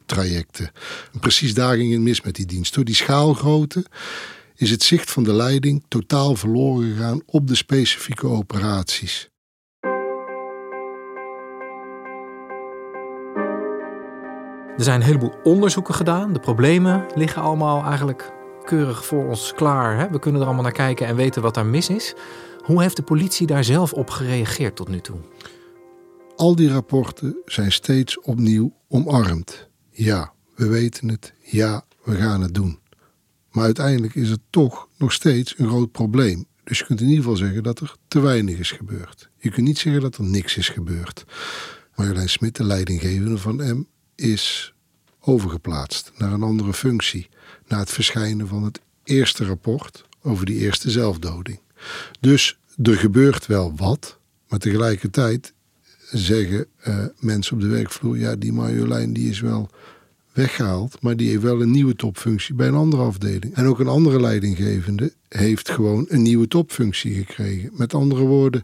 infiltratietrajecten. 0.07 0.71
En 1.13 1.21
precies 1.21 1.55
daar 1.55 1.77
ging 1.77 1.93
het 1.93 2.01
mis 2.01 2.21
met 2.21 2.35
die 2.35 2.47
dienst. 2.47 2.75
Door 2.75 2.85
die 2.85 2.95
schaalgrootte 2.95 3.85
is 4.57 4.71
het 4.71 4.83
zicht 4.83 5.11
van 5.11 5.25
de 5.25 5.33
leiding 5.33 5.85
totaal 5.89 6.35
verloren 6.35 6.93
gegaan 6.93 7.23
op 7.27 7.47
de 7.47 7.55
specifieke 7.55 8.27
operaties. 8.27 9.31
Er 14.77 14.85
zijn 14.85 15.01
een 15.01 15.07
heleboel 15.07 15.35
onderzoeken 15.43 15.95
gedaan. 15.95 16.33
De 16.33 16.41
problemen 16.41 17.07
liggen 17.15 17.43
allemaal 17.43 17.85
eigenlijk 17.85 18.33
keurig 18.65 19.05
voor 19.05 19.29
ons 19.29 19.53
klaar. 19.55 19.99
Hè? 19.99 20.11
We 20.11 20.19
kunnen 20.19 20.41
er 20.41 20.47
allemaal 20.47 20.65
naar 20.65 20.73
kijken 20.73 21.07
en 21.07 21.17
weten 21.17 21.43
wat 21.43 21.55
daar 21.55 21.67
mis 21.67 21.89
is. 21.89 22.15
Hoe 22.59 22.83
heeft 22.83 22.97
de 22.97 23.03
politie 23.03 23.47
daar 23.47 23.65
zelf 23.65 23.93
op 23.93 24.11
gereageerd 24.11 24.77
tot 24.77 24.89
nu 24.89 25.01
toe? 25.01 25.17
Al 26.37 26.57
die 26.57 26.71
rapporten 26.71 27.37
zijn 27.45 27.73
steeds 27.73 28.21
opnieuw 28.21 28.73
omarmd. 28.89 29.69
Ja, 29.99 30.33
we 30.55 30.69
weten 30.69 31.09
het. 31.09 31.33
Ja, 31.43 31.85
we 32.05 32.17
gaan 32.17 32.41
het 32.41 32.55
doen. 32.55 32.79
Maar 33.51 33.65
uiteindelijk 33.65 34.15
is 34.15 34.31
het 34.31 34.41
toch 34.51 34.89
nog 34.97 35.13
steeds 35.13 35.55
een 35.59 35.69
groot 35.69 35.93
probleem. 35.93 36.47
Dus 36.65 36.79
je 36.79 36.85
kunt 36.85 37.01
in 37.01 37.07
ieder 37.07 37.23
geval 37.23 37.39
zeggen 37.39 37.63
dat 37.63 37.81
er 37.81 37.95
te 38.09 38.21
weinig 38.21 38.59
is 38.59 38.71
gebeurd. 38.71 39.31
Je 39.39 39.51
kunt 39.51 39.67
niet 39.67 39.79
zeggen 39.79 40.03
dat 40.03 40.17
er 40.17 40.25
niks 40.25 40.57
is 40.57 40.69
gebeurd. 40.69 41.25
Marjolein 41.95 42.29
Smit, 42.29 42.57
de 42.57 42.65
leidinggevende 42.65 43.39
van 43.39 43.57
M, 43.57 43.85
is 44.15 44.75
overgeplaatst 45.21 46.13
naar 46.17 46.33
een 46.33 46.43
andere 46.43 46.73
functie. 46.75 47.29
Na 47.67 47.79
het 47.79 47.91
verschijnen 47.91 48.49
van 48.49 48.63
het 48.63 48.81
eerste 49.05 49.45
rapport 49.45 50.05
over 50.23 50.47
die 50.47 50.59
eerste 50.59 50.91
zelfdoding. 50.91 51.61
Dus 52.21 52.59
er 52.83 52.97
gebeurt 52.97 53.47
wel 53.47 53.77
wat, 53.77 54.19
maar 54.49 54.59
tegelijkertijd 54.59 55.53
zeggen 56.11 56.67
uh, 56.89 57.05
mensen 57.19 57.55
op 57.55 57.61
de 57.61 57.69
werkvloer: 57.69 58.19
ja, 58.19 58.37
die 58.37 58.53
Marjolein 58.53 59.13
die 59.13 59.31
is 59.31 59.41
wel 59.41 59.71
weggehaald, 60.33 61.03
maar 61.03 61.17
die 61.17 61.29
heeft 61.29 61.43
wel 61.43 61.63
een 61.63 61.71
nieuwe 61.71 61.95
topfunctie 61.95 62.55
bij 62.55 62.69
een 62.69 62.75
andere 62.75 63.03
afdeling. 63.03 63.55
En 63.55 63.67
ook 63.67 63.79
een 63.79 63.89
andere 63.89 64.21
leidinggevende 64.21 65.13
heeft 65.29 65.71
gewoon 65.71 66.07
een 66.09 66.23
nieuwe 66.23 66.49
topfunctie 66.49 67.15
gekregen. 67.15 67.71
Met 67.73 67.95
andere 67.95 68.25
woorden, 68.25 68.63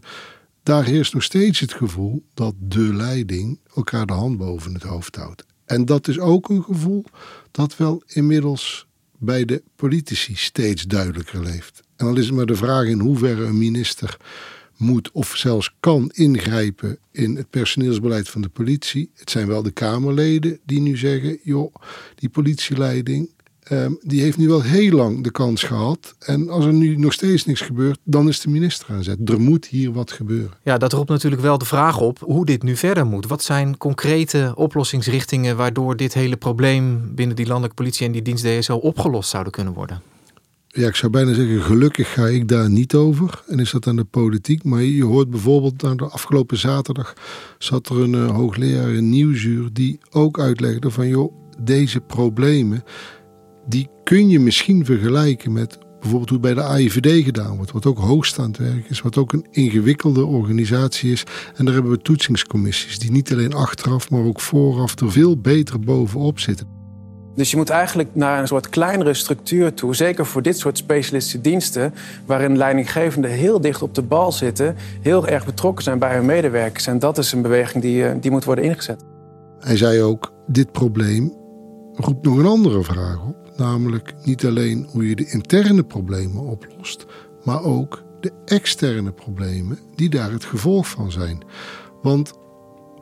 daar 0.63 0.83
heerst 0.83 1.13
nog 1.13 1.23
steeds 1.23 1.59
het 1.59 1.73
gevoel 1.73 2.23
dat 2.33 2.53
de 2.59 2.93
leiding 2.93 3.59
elkaar 3.75 4.05
de 4.05 4.13
hand 4.13 4.37
boven 4.37 4.73
het 4.73 4.83
hoofd 4.83 5.15
houdt. 5.15 5.45
En 5.65 5.85
dat 5.85 6.07
is 6.07 6.19
ook 6.19 6.49
een 6.49 6.63
gevoel 6.63 7.05
dat 7.51 7.77
wel 7.77 8.03
inmiddels 8.07 8.87
bij 9.17 9.45
de 9.45 9.63
politici 9.75 10.35
steeds 10.35 10.83
duidelijker 10.83 11.43
leeft. 11.43 11.81
En 11.95 12.05
dan 12.05 12.17
is 12.17 12.25
het 12.25 12.35
maar 12.35 12.45
de 12.45 12.55
vraag 12.55 12.85
in 12.85 12.99
hoeverre 12.99 13.45
een 13.45 13.57
minister 13.57 14.17
moet 14.83 15.11
of 15.11 15.33
zelfs 15.35 15.75
kan 15.79 16.11
ingrijpen 16.13 16.97
in 17.11 17.35
het 17.35 17.49
personeelsbeleid 17.49 18.29
van 18.29 18.41
de 18.41 18.49
politie. 18.49 19.11
Het 19.15 19.29
zijn 19.29 19.47
wel 19.47 19.63
de 19.63 19.71
Kamerleden 19.71 20.59
die 20.65 20.81
nu 20.81 20.97
zeggen: 20.97 21.39
joh, 21.43 21.75
die 22.15 22.29
politieleiding. 22.29 23.29
Um, 23.71 23.97
die 24.01 24.21
heeft 24.21 24.37
nu 24.37 24.47
wel 24.47 24.61
heel 24.61 24.91
lang 24.91 25.23
de 25.23 25.31
kans 25.31 25.63
gehad. 25.63 26.15
En 26.19 26.49
als 26.49 26.65
er 26.65 26.73
nu 26.73 26.97
nog 26.97 27.13
steeds 27.13 27.45
niks 27.45 27.61
gebeurt, 27.61 27.99
dan 28.03 28.27
is 28.27 28.39
de 28.39 28.49
minister 28.49 28.93
aan 28.93 29.03
zet. 29.03 29.29
Er 29.29 29.41
moet 29.41 29.65
hier 29.65 29.91
wat 29.91 30.11
gebeuren. 30.11 30.57
Ja, 30.63 30.77
dat 30.77 30.93
roept 30.93 31.09
natuurlijk 31.09 31.41
wel 31.41 31.57
de 31.57 31.65
vraag 31.65 31.99
op 31.99 32.19
hoe 32.19 32.45
dit 32.45 32.63
nu 32.63 32.75
verder 32.75 33.05
moet. 33.05 33.27
Wat 33.27 33.43
zijn 33.43 33.77
concrete 33.77 34.53
oplossingsrichtingen 34.55 35.57
waardoor 35.57 35.95
dit 35.95 36.13
hele 36.13 36.37
probleem 36.37 37.15
binnen 37.15 37.35
die 37.35 37.45
landelijke 37.45 37.75
politie 37.75 38.05
en 38.05 38.11
die 38.11 38.21
dienst 38.21 38.43
DSO 38.43 38.75
opgelost 38.75 39.29
zouden 39.29 39.51
kunnen 39.51 39.73
worden? 39.73 40.12
Ja, 40.75 40.87
ik 40.87 40.95
zou 40.95 41.11
bijna 41.11 41.33
zeggen, 41.33 41.61
gelukkig 41.61 42.13
ga 42.13 42.27
ik 42.27 42.47
daar 42.47 42.69
niet 42.69 42.93
over. 42.95 43.43
En 43.47 43.59
is 43.59 43.71
dat 43.71 43.87
aan 43.87 43.95
de 43.95 44.03
politiek. 44.03 44.63
Maar 44.63 44.81
je 44.81 45.03
hoort 45.03 45.29
bijvoorbeeld, 45.29 45.83
aan 45.83 45.97
de 45.97 46.07
afgelopen 46.07 46.57
zaterdag 46.57 47.13
zat 47.57 47.89
er 47.89 47.99
een 47.99 48.13
uh, 48.13 48.31
hoogleraar 48.31 48.89
in 48.89 49.09
Nieuwsuur 49.09 49.69
die 49.73 49.99
ook 50.11 50.39
uitlegde 50.39 50.91
van, 50.91 51.07
joh, 51.07 51.33
deze 51.61 51.99
problemen, 51.99 52.83
die 53.67 53.89
kun 54.03 54.29
je 54.29 54.39
misschien 54.39 54.85
vergelijken 54.85 55.51
met 55.51 55.77
bijvoorbeeld 55.99 56.29
hoe 56.29 56.39
het 56.39 56.55
bij 56.55 56.63
de 56.63 56.69
AIVD 56.69 57.23
gedaan 57.23 57.55
wordt. 57.55 57.71
Wat 57.71 57.85
ook 57.85 57.97
hoogstaand 57.97 58.57
werk 58.57 58.89
is, 58.89 59.01
wat 59.01 59.17
ook 59.17 59.33
een 59.33 59.47
ingewikkelde 59.51 60.25
organisatie 60.25 61.11
is. 61.11 61.23
En 61.55 61.65
daar 61.65 61.73
hebben 61.73 61.91
we 61.91 62.01
toetsingscommissies 62.01 62.99
die 62.99 63.11
niet 63.11 63.31
alleen 63.31 63.53
achteraf, 63.53 64.09
maar 64.09 64.23
ook 64.23 64.41
vooraf 64.41 64.99
er 64.99 65.11
veel 65.11 65.37
beter 65.37 65.79
bovenop 65.79 66.39
zitten. 66.39 66.82
Dus 67.35 67.51
je 67.51 67.57
moet 67.57 67.69
eigenlijk 67.69 68.09
naar 68.13 68.39
een 68.39 68.47
soort 68.47 68.69
kleinere 68.69 69.13
structuur 69.13 69.73
toe, 69.73 69.95
zeker 69.95 70.25
voor 70.25 70.41
dit 70.41 70.57
soort 70.57 70.77
specialistische 70.77 71.41
diensten, 71.41 71.93
waarin 72.25 72.57
leidinggevenden 72.57 73.31
heel 73.31 73.61
dicht 73.61 73.81
op 73.81 73.95
de 73.95 74.01
bal 74.01 74.31
zitten, 74.31 74.75
heel 75.01 75.27
erg 75.27 75.45
betrokken 75.45 75.83
zijn 75.83 75.99
bij 75.99 76.15
hun 76.15 76.25
medewerkers. 76.25 76.87
En 76.87 76.99
dat 76.99 77.17
is 77.17 77.31
een 77.31 77.41
beweging 77.41 77.83
die, 77.83 78.07
eh, 78.07 78.15
die 78.21 78.31
moet 78.31 78.43
worden 78.43 78.63
ingezet. 78.63 79.03
Hij 79.59 79.77
zei 79.77 80.01
ook, 80.01 80.33
dit 80.47 80.71
probleem 80.71 81.33
roept 81.93 82.25
nog 82.25 82.37
een 82.37 82.45
andere 82.45 82.83
vraag 82.83 83.25
op. 83.27 83.35
Namelijk 83.57 84.13
niet 84.23 84.45
alleen 84.45 84.87
hoe 84.91 85.09
je 85.09 85.15
de 85.15 85.31
interne 85.31 85.83
problemen 85.83 86.41
oplost, 86.41 87.05
maar 87.43 87.63
ook 87.63 88.03
de 88.19 88.31
externe 88.45 89.11
problemen 89.11 89.79
die 89.95 90.09
daar 90.09 90.31
het 90.31 90.45
gevolg 90.45 90.87
van 90.87 91.11
zijn. 91.11 91.43
Want 92.01 92.33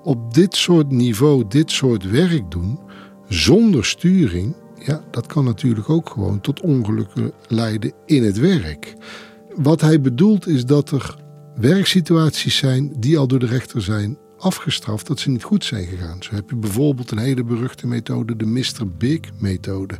op 0.03 0.33
dit 0.33 0.55
soort 0.55 0.91
niveau, 0.91 1.43
dit 1.47 1.71
soort 1.71 2.09
werk 2.09 2.51
doen, 2.51 2.79
zonder 3.33 3.85
sturing, 3.85 4.55
ja, 4.85 5.03
dat 5.11 5.25
kan 5.25 5.43
natuurlijk 5.43 5.89
ook 5.89 6.09
gewoon 6.09 6.41
tot 6.41 6.61
ongelukken 6.61 7.31
leiden 7.47 7.91
in 8.05 8.23
het 8.23 8.39
werk. 8.39 8.95
Wat 9.55 9.81
hij 9.81 10.01
bedoelt 10.01 10.47
is 10.47 10.65
dat 10.65 10.91
er 10.91 11.15
werksituaties 11.55 12.57
zijn 12.57 12.93
die 12.99 13.17
al 13.17 13.27
door 13.27 13.39
de 13.39 13.45
rechter 13.45 13.81
zijn 13.81 14.17
afgestraft 14.41 15.07
dat 15.07 15.19
ze 15.19 15.29
niet 15.29 15.43
goed 15.43 15.65
zijn 15.65 15.85
gegaan. 15.85 16.23
Zo 16.23 16.33
heb 16.33 16.49
je 16.49 16.55
bijvoorbeeld 16.55 17.11
een 17.11 17.17
hele 17.17 17.43
beruchte 17.43 17.87
methode, 17.87 18.35
de 18.35 18.45
Mr. 18.45 18.87
Big-methode, 18.97 19.95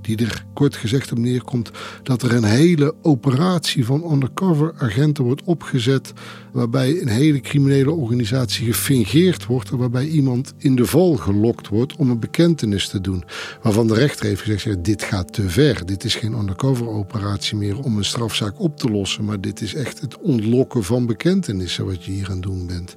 die 0.00 0.16
er 0.16 0.44
kort 0.54 0.76
gezegd 0.76 1.12
op 1.12 1.18
neerkomt 1.18 1.70
dat 2.02 2.22
er 2.22 2.32
een 2.32 2.44
hele 2.44 2.94
operatie 3.02 3.84
van 3.84 4.12
undercover 4.12 4.74
agenten 4.78 5.24
wordt 5.24 5.42
opgezet 5.44 6.12
waarbij 6.52 7.00
een 7.00 7.08
hele 7.08 7.40
criminele 7.40 7.90
organisatie 7.90 8.66
gefingeerd 8.66 9.46
wordt 9.46 9.70
en 9.70 9.76
waarbij 9.76 10.06
iemand 10.06 10.54
in 10.58 10.76
de 10.76 10.86
val 10.86 11.16
gelokt 11.16 11.68
wordt 11.68 11.96
om 11.96 12.10
een 12.10 12.18
bekentenis 12.18 12.88
te 12.88 13.00
doen. 13.00 13.24
Waarvan 13.62 13.86
de 13.86 13.94
rechter 13.94 14.26
heeft 14.26 14.42
gezegd, 14.42 14.84
dit 14.84 15.02
gaat 15.02 15.32
te 15.32 15.48
ver. 15.48 15.86
Dit 15.86 16.04
is 16.04 16.14
geen 16.14 16.32
undercover 16.32 16.88
operatie 16.88 17.56
meer 17.56 17.78
om 17.78 17.96
een 17.96 18.04
strafzaak 18.04 18.60
op 18.60 18.78
te 18.78 18.90
lossen, 18.90 19.24
maar 19.24 19.40
dit 19.40 19.60
is 19.60 19.74
echt 19.74 20.00
het 20.00 20.18
ontlokken 20.18 20.84
van 20.84 21.06
bekentenissen 21.06 21.86
wat 21.86 22.04
je 22.04 22.10
hier 22.10 22.26
aan 22.26 22.32
het 22.32 22.42
doen 22.42 22.66
bent. 22.66 22.96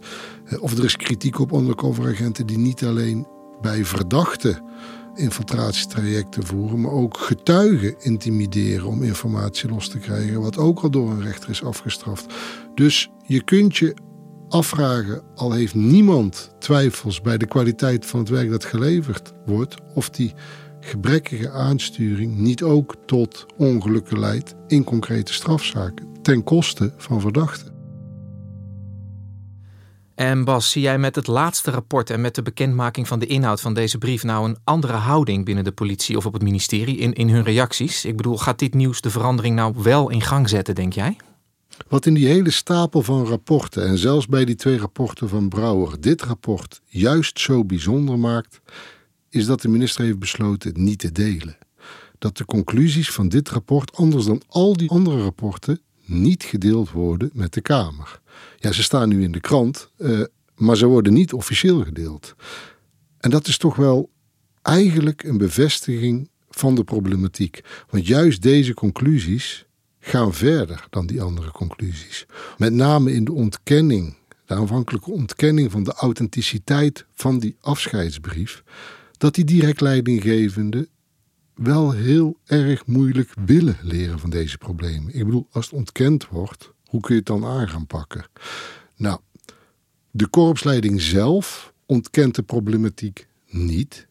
Of 0.59 0.77
er 0.77 0.83
is 0.83 0.95
kritiek 0.95 1.39
op 1.39 1.51
undercover 1.51 2.07
agenten 2.07 2.47
die 2.47 2.57
niet 2.57 2.85
alleen 2.85 3.27
bij 3.61 3.85
verdachten 3.85 4.63
infiltratietrajecten 5.15 6.45
voeren, 6.45 6.81
maar 6.81 6.91
ook 6.91 7.17
getuigen 7.17 7.95
intimideren 7.99 8.87
om 8.87 9.03
informatie 9.03 9.69
los 9.69 9.87
te 9.87 9.97
krijgen, 9.97 10.41
wat 10.41 10.57
ook 10.57 10.79
al 10.79 10.89
door 10.89 11.11
een 11.11 11.21
rechter 11.21 11.49
is 11.49 11.63
afgestraft. 11.63 12.33
Dus 12.75 13.09
je 13.25 13.43
kunt 13.43 13.77
je 13.77 13.95
afvragen, 14.49 15.21
al 15.35 15.51
heeft 15.51 15.75
niemand 15.75 16.51
twijfels 16.59 17.21
bij 17.21 17.37
de 17.37 17.47
kwaliteit 17.47 18.05
van 18.05 18.19
het 18.19 18.29
werk 18.29 18.49
dat 18.49 18.65
geleverd 18.65 19.33
wordt, 19.45 19.75
of 19.93 20.09
die 20.09 20.33
gebrekkige 20.79 21.49
aansturing 21.49 22.37
niet 22.37 22.63
ook 22.63 22.95
tot 23.05 23.45
ongelukken 23.57 24.19
leidt 24.19 24.55
in 24.67 24.83
concrete 24.83 25.33
strafzaken 25.33 26.07
ten 26.21 26.43
koste 26.43 26.93
van 26.97 27.21
verdachten. 27.21 27.78
En 30.19 30.43
Bas, 30.43 30.71
zie 30.71 30.81
jij 30.81 30.97
met 30.97 31.15
het 31.15 31.27
laatste 31.27 31.71
rapport 31.71 32.09
en 32.09 32.21
met 32.21 32.35
de 32.35 32.41
bekendmaking 32.41 33.07
van 33.07 33.19
de 33.19 33.25
inhoud 33.25 33.61
van 33.61 33.73
deze 33.73 33.97
brief 33.97 34.23
nou 34.23 34.49
een 34.49 34.57
andere 34.63 34.93
houding 34.93 35.45
binnen 35.45 35.63
de 35.63 35.71
politie 35.71 36.17
of 36.17 36.25
op 36.25 36.33
het 36.33 36.41
ministerie 36.41 36.97
in, 36.97 37.13
in 37.13 37.29
hun 37.29 37.43
reacties? 37.43 38.05
Ik 38.05 38.17
bedoel, 38.17 38.37
gaat 38.37 38.59
dit 38.59 38.73
nieuws 38.73 39.01
de 39.01 39.09
verandering 39.09 39.55
nou 39.55 39.73
wel 39.77 40.09
in 40.09 40.21
gang 40.21 40.49
zetten, 40.49 40.75
denk 40.75 40.93
jij? 40.93 41.17
Wat 41.87 42.05
in 42.05 42.13
die 42.13 42.27
hele 42.27 42.51
stapel 42.51 43.01
van 43.01 43.25
rapporten 43.25 43.87
en 43.87 43.97
zelfs 43.97 44.27
bij 44.27 44.45
die 44.45 44.55
twee 44.55 44.77
rapporten 44.77 45.29
van 45.29 45.49
Brouwer 45.49 46.01
dit 46.01 46.21
rapport 46.21 46.81
juist 46.85 47.39
zo 47.39 47.65
bijzonder 47.65 48.19
maakt, 48.19 48.61
is 49.29 49.45
dat 49.45 49.61
de 49.61 49.69
minister 49.69 50.03
heeft 50.03 50.19
besloten 50.19 50.69
het 50.69 50.77
niet 50.77 50.99
te 50.99 51.11
delen. 51.11 51.57
Dat 52.17 52.37
de 52.37 52.45
conclusies 52.45 53.11
van 53.11 53.29
dit 53.29 53.49
rapport, 53.49 53.95
anders 53.95 54.25
dan 54.25 54.41
al 54.47 54.77
die 54.77 54.89
andere 54.89 55.21
rapporten, 55.21 55.81
niet 56.09 56.43
gedeeld 56.43 56.91
worden 56.91 57.29
met 57.33 57.53
de 57.53 57.61
Kamer. 57.61 58.21
Ja, 58.57 58.71
ze 58.71 58.83
staan 58.83 59.09
nu 59.09 59.23
in 59.23 59.31
de 59.31 59.39
krant, 59.39 59.89
uh, 59.97 60.21
maar 60.55 60.77
ze 60.77 60.85
worden 60.85 61.13
niet 61.13 61.33
officieel 61.33 61.83
gedeeld. 61.83 62.35
En 63.19 63.29
dat 63.29 63.47
is 63.47 63.57
toch 63.57 63.75
wel 63.75 64.09
eigenlijk 64.61 65.23
een 65.23 65.37
bevestiging 65.37 66.29
van 66.49 66.75
de 66.75 66.83
problematiek. 66.83 67.61
Want 67.89 68.07
juist 68.07 68.41
deze 68.41 68.73
conclusies 68.73 69.65
gaan 69.99 70.33
verder 70.33 70.87
dan 70.89 71.05
die 71.05 71.21
andere 71.21 71.51
conclusies. 71.51 72.25
Met 72.57 72.73
name 72.73 73.13
in 73.13 73.23
de 73.23 73.33
ontkenning, 73.33 74.15
de 74.45 74.53
aanvankelijke 74.53 75.11
ontkenning 75.11 75.71
van 75.71 75.83
de 75.83 75.93
authenticiteit 75.93 77.05
van 77.13 77.39
die 77.39 77.55
afscheidsbrief, 77.61 78.63
dat 79.17 79.35
die 79.35 79.45
direct 79.45 79.81
leidinggevende 79.81 80.87
wel 81.59 81.91
heel 81.91 82.37
erg 82.45 82.85
moeilijk 82.85 83.33
willen 83.45 83.77
leren 83.81 84.19
van 84.19 84.29
deze 84.29 84.57
problemen. 84.57 85.15
Ik 85.15 85.25
bedoel, 85.25 85.47
als 85.51 85.65
het 85.65 85.73
ontkend 85.73 86.27
wordt, 86.27 86.71
hoe 86.85 87.01
kun 87.01 87.13
je 87.13 87.19
het 87.19 87.29
dan 87.29 87.45
aan 87.45 87.69
gaan 87.69 87.87
pakken? 87.87 88.25
Nou, 88.95 89.19
de 90.11 90.27
korpsleiding 90.27 91.01
zelf 91.01 91.73
ontkent 91.85 92.35
de 92.35 92.43
problematiek 92.43 93.27
niet. 93.47 94.07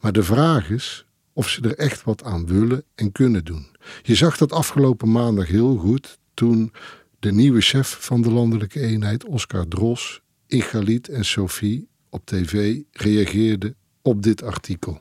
Maar 0.00 0.12
de 0.12 0.22
vraag 0.22 0.70
is 0.70 1.06
of 1.32 1.48
ze 1.48 1.60
er 1.60 1.78
echt 1.78 2.02
wat 2.02 2.24
aan 2.24 2.46
willen 2.46 2.84
en 2.94 3.12
kunnen 3.12 3.44
doen. 3.44 3.66
Je 4.02 4.14
zag 4.14 4.36
dat 4.36 4.52
afgelopen 4.52 5.12
maandag 5.12 5.46
heel 5.46 5.76
goed 5.76 6.18
toen 6.34 6.72
de 7.18 7.32
nieuwe 7.32 7.60
chef 7.60 7.96
van 8.00 8.22
de 8.22 8.30
landelijke 8.30 8.80
eenheid, 8.80 9.24
Oscar 9.24 9.68
Dros, 9.68 10.22
in 10.46 10.62
Galit 10.62 11.08
en 11.08 11.24
Sophie 11.24 11.88
op 12.08 12.26
tv 12.26 12.80
reageerde 12.92 13.74
op 14.02 14.22
dit 14.22 14.42
artikel. 14.42 15.00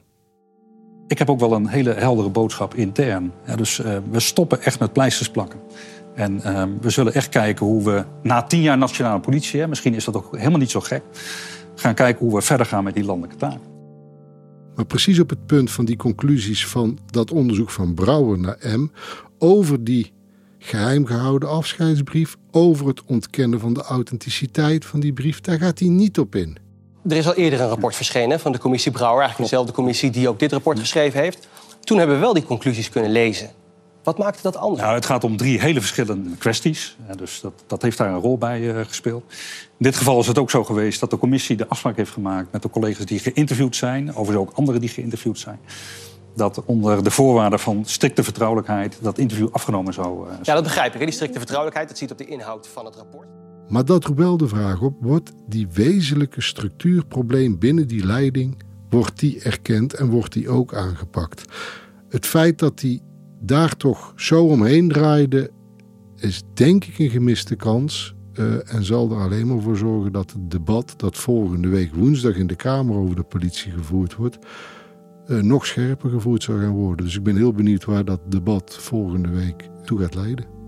Ik 1.08 1.18
heb 1.18 1.30
ook 1.30 1.40
wel 1.40 1.54
een 1.54 1.68
hele 1.68 1.94
heldere 1.94 2.30
boodschap 2.30 2.76
intern. 2.76 3.32
Dus 3.56 3.80
uh, 3.80 3.98
we 4.12 4.20
stoppen 4.20 4.62
echt 4.62 4.80
met 4.80 4.94
pleisters 4.94 5.30
plakken. 5.30 5.60
En 6.16 6.42
uh, 6.46 6.64
we 6.82 6.90
zullen 6.90 7.14
echt 7.14 7.30
kijken 7.30 7.66
hoe 7.66 7.84
we 7.84 8.06
na 8.22 8.44
tien 8.44 8.62
jaar 8.62 8.78
nationale 8.78 9.20
politie, 9.20 9.60
hè, 9.60 9.68
misschien 9.68 9.94
is 9.94 10.06
dat 10.06 10.16
ook 10.16 10.38
helemaal 10.38 10.60
niet 10.60 10.72
zo 10.72 10.80
gek, 10.80 11.04
gaan 11.76 11.94
kijken 11.94 12.26
hoe 12.26 12.36
we 12.36 12.42
verder 12.42 12.66
gaan 12.66 12.84
met 12.84 12.94
die 12.94 13.04
landelijke 13.04 13.38
taak. 13.38 13.60
Maar 14.76 14.86
precies 14.86 15.20
op 15.20 15.30
het 15.30 15.46
punt 15.46 15.72
van 15.72 15.86
die 15.86 15.96
conclusies 15.96 16.68
van 16.68 16.98
dat 17.06 17.32
onderzoek 17.32 17.70
van 17.70 17.94
Brouwer 17.94 18.40
naar 18.40 18.58
M 18.78 18.88
over 19.38 19.84
die 19.84 20.14
geheim 20.60 21.06
gehouden 21.06 21.50
afscheidsbrief, 21.50 22.36
over 22.52 22.88
het 22.88 23.04
ontkennen 23.06 23.60
van 23.60 23.74
de 23.74 23.82
authenticiteit 23.82 24.86
van 24.86 25.00
die 25.00 25.14
brief, 25.14 25.42
daar 25.42 25.58
gaat 25.60 25.80
hij 25.80 25.88
niet 25.88 26.20
op 26.20 26.36
in. 26.36 26.58
Er 27.08 27.18
is 27.18 27.28
al 27.28 27.34
eerder 27.34 27.62
een 27.62 27.68
rapport 27.68 27.96
verschenen 27.96 28.40
van 28.40 28.52
de 28.52 28.58
commissie 28.58 28.92
Brouwer, 28.92 29.22
eigenlijk 29.22 29.50
dezelfde 29.50 29.74
commissie 29.74 30.10
die 30.10 30.30
ook 30.30 30.40
dit 30.40 30.52
rapport 30.52 30.80
geschreven 30.80 31.20
heeft. 31.20 31.48
Toen 31.80 31.98
hebben 31.98 32.16
we 32.16 32.22
wel 32.22 32.34
die 32.34 32.44
conclusies 32.44 32.90
kunnen 32.90 33.12
lezen. 33.12 33.50
Wat 34.04 34.18
maakte 34.18 34.42
dat 34.42 34.56
anders? 34.56 34.82
Nou, 34.82 34.96
het 34.96 35.06
gaat 35.06 35.24
om 35.24 35.38
drie 35.38 35.60
hele 35.60 35.80
verschillende 35.80 36.38
kwesties. 36.38 36.98
dus 37.16 37.42
dat, 37.42 37.54
dat 37.68 37.82
heeft 37.82 37.98
daar 37.98 38.10
een 38.10 38.20
rol 38.20 38.38
bij 38.38 38.60
uh, 38.60 38.80
gespeeld. 38.86 39.24
In 39.78 39.86
dit 39.86 39.96
geval 39.96 40.20
is 40.20 40.28
het 40.28 40.38
ook 40.38 40.50
zo 40.50 40.64
geweest 40.64 41.00
dat 41.00 41.10
de 41.10 41.18
commissie 41.18 41.56
de 41.56 41.68
afspraak 41.68 41.98
heeft 41.98 42.12
gemaakt 42.12 42.52
met 42.52 42.62
de 42.62 42.70
collega's 42.70 43.06
die 43.06 43.20
geïnterviewd 43.20 43.76
zijn, 43.76 44.16
overigens 44.16 44.50
ook 44.50 44.58
anderen 44.58 44.82
die 44.82 44.90
geïnterviewd 44.90 45.40
zijn. 45.40 45.60
Dat 46.36 46.62
onder 46.66 47.04
de 47.04 47.12
voorwaarden 47.12 47.60
van 47.60 47.84
strikte 47.86 48.24
vertrouwelijkheid 48.24 48.98
dat 49.02 49.18
interview 49.18 49.48
afgenomen 49.52 49.94
zou 49.94 50.28
uh, 50.28 50.34
Ja, 50.42 50.54
dat 50.54 50.64
begrijp 50.64 50.94
ik. 50.94 51.00
Hè? 51.00 51.06
Die 51.06 51.14
strikte 51.14 51.38
vertrouwelijkheid, 51.38 51.90
dat 51.90 51.98
ziet 51.98 52.12
op 52.12 52.18
de 52.18 52.26
inhoud 52.26 52.68
van 52.68 52.86
het 52.86 52.96
rapport. 52.96 53.28
Maar 53.70 53.86
dat 53.86 54.06
roept 54.06 54.20
wel 54.20 54.38
de 54.38 54.48
vraag 54.48 54.82
op: 54.82 54.96
wordt 55.02 55.32
die 55.48 55.68
wezenlijke 55.74 56.42
structuurprobleem 56.42 57.60
binnen 57.60 57.88
die 57.88 58.06
leiding, 58.06 58.64
wordt 58.90 59.20
die 59.20 59.42
erkend 59.42 59.94
en 59.94 60.10
wordt 60.10 60.34
die 60.34 60.50
ook 60.50 60.74
aangepakt? 60.74 61.46
Het 62.10 62.26
feit 62.26 62.60
dat 62.60 62.80
die 62.80 63.02
daar 63.42 63.78
toch 63.78 64.14
zo 64.16 64.46
omheen 64.46 64.88
draaide, 64.88 65.52
is 66.16 66.44
denk 66.54 66.86
ik 66.86 67.00
een 67.00 67.10
gemiste 67.10 67.56
kans. 67.56 68.16
Uh, 68.40 68.74
en 68.74 68.84
zal 68.84 69.12
er 69.12 69.18
alleen 69.18 69.48
maar 69.48 69.62
voor 69.62 69.78
zorgen 69.78 70.12
dat 70.12 70.32
het 70.32 70.52
debat 70.52 70.94
dat 70.98 71.18
volgende 71.18 71.68
week 71.68 71.96
woensdag 71.96 72.36
in 72.36 72.48
de 72.48 72.56
Kamer 72.56 72.96
over 72.96 73.16
de 73.16 73.24
politie 73.24 73.72
gevoerd 73.72 74.16
wordt, 74.16 74.38
uh, 75.28 75.42
nog 75.42 75.66
scherper 75.66 76.10
gevoerd 76.10 76.44
zou 76.44 76.60
gaan 76.60 76.72
worden. 76.72 77.06
Dus 77.06 77.16
ik 77.16 77.24
ben 77.24 77.36
heel 77.36 77.54
benieuwd 77.54 77.86
waar 77.86 78.06
dat 78.06 78.32
debat 78.32 78.78
volgende 78.80 79.30
week 79.30 79.70
toe 79.84 80.00
gaat 80.00 80.16
leiden. 80.16 80.63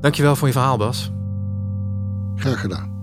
Dankjewel 0.00 0.36
voor 0.36 0.46
je 0.46 0.52
verhaal, 0.52 0.76
Bas. 0.76 1.10
Graag 2.36 2.60
gedaan. 2.60 2.94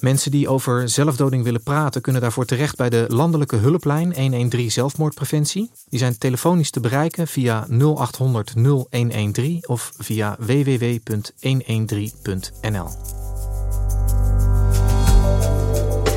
Mensen 0.00 0.30
die 0.30 0.48
over 0.48 0.88
zelfdoding 0.88 1.44
willen 1.44 1.62
praten 1.62 2.00
kunnen 2.00 2.22
daarvoor 2.22 2.44
terecht 2.44 2.76
bij 2.76 2.90
de 2.90 3.04
landelijke 3.08 3.56
hulplijn 3.56 4.14
113 4.14 4.70
zelfmoordpreventie. 4.70 5.70
Die 5.88 5.98
zijn 5.98 6.18
telefonisch 6.18 6.70
te 6.70 6.80
bereiken 6.80 7.26
via 7.26 7.66
0800 7.68 8.54
0113 8.54 9.68
of 9.68 9.92
via 9.98 10.36
www.113.nl. 10.38 12.88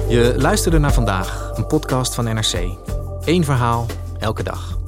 Je 0.10 0.34
luisterde 0.38 0.78
naar 0.78 0.94
vandaag, 0.94 1.52
een 1.56 1.68
podcast 1.68 2.16
van 2.16 2.24
NRC. 2.24 2.78
Eén 3.26 3.44
verhaal, 3.44 3.86
elke 4.20 4.44
dag. 4.44 4.85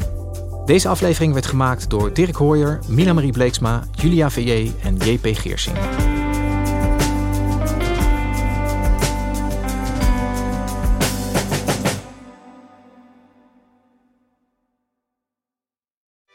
Deze 0.67 0.87
aflevering 0.87 1.33
werd 1.33 1.45
gemaakt 1.45 1.89
door 1.89 2.13
Dirk 2.13 2.35
Hooyer, 2.35 2.79
Mila 2.87 3.13
Marie 3.13 3.31
Bleeksma, 3.31 3.83
Julia 3.91 4.29
V.J. 4.29 4.71
en 4.83 4.95
JP 4.95 5.27
Geersing. 5.31 5.77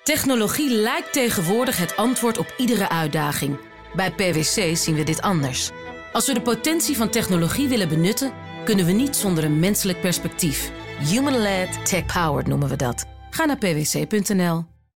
Technologie 0.03 0.71
lijkt 0.71 1.13
tegenwoordig 1.13 1.77
het 1.77 1.97
antwoord 1.97 2.39
op 2.39 2.55
iedere 2.57 2.89
uitdaging. 2.89 3.59
Bij 3.95 4.13
PwC 4.13 4.77
zien 4.77 4.95
we 4.95 5.03
dit 5.05 5.21
anders. 5.21 5.71
Als 6.13 6.27
we 6.27 6.35
de 6.35 6.43
potentie 6.43 6.97
van 6.97 7.09
technologie 7.09 7.69
willen 7.69 7.89
benutten, 7.89 8.33
kunnen 8.65 8.87
we 8.87 8.93
niet 8.93 9.17
zonder 9.17 9.45
een 9.45 9.59
menselijk 9.59 10.01
perspectief. 10.01 10.71
Human-led, 10.99 11.87
tech-powered 11.87 12.47
noemen 12.47 12.69
we 12.69 12.77
dat. 12.77 13.12
Ga 13.35 13.45
naar 13.45 13.59
pwc.nl. 13.59 14.72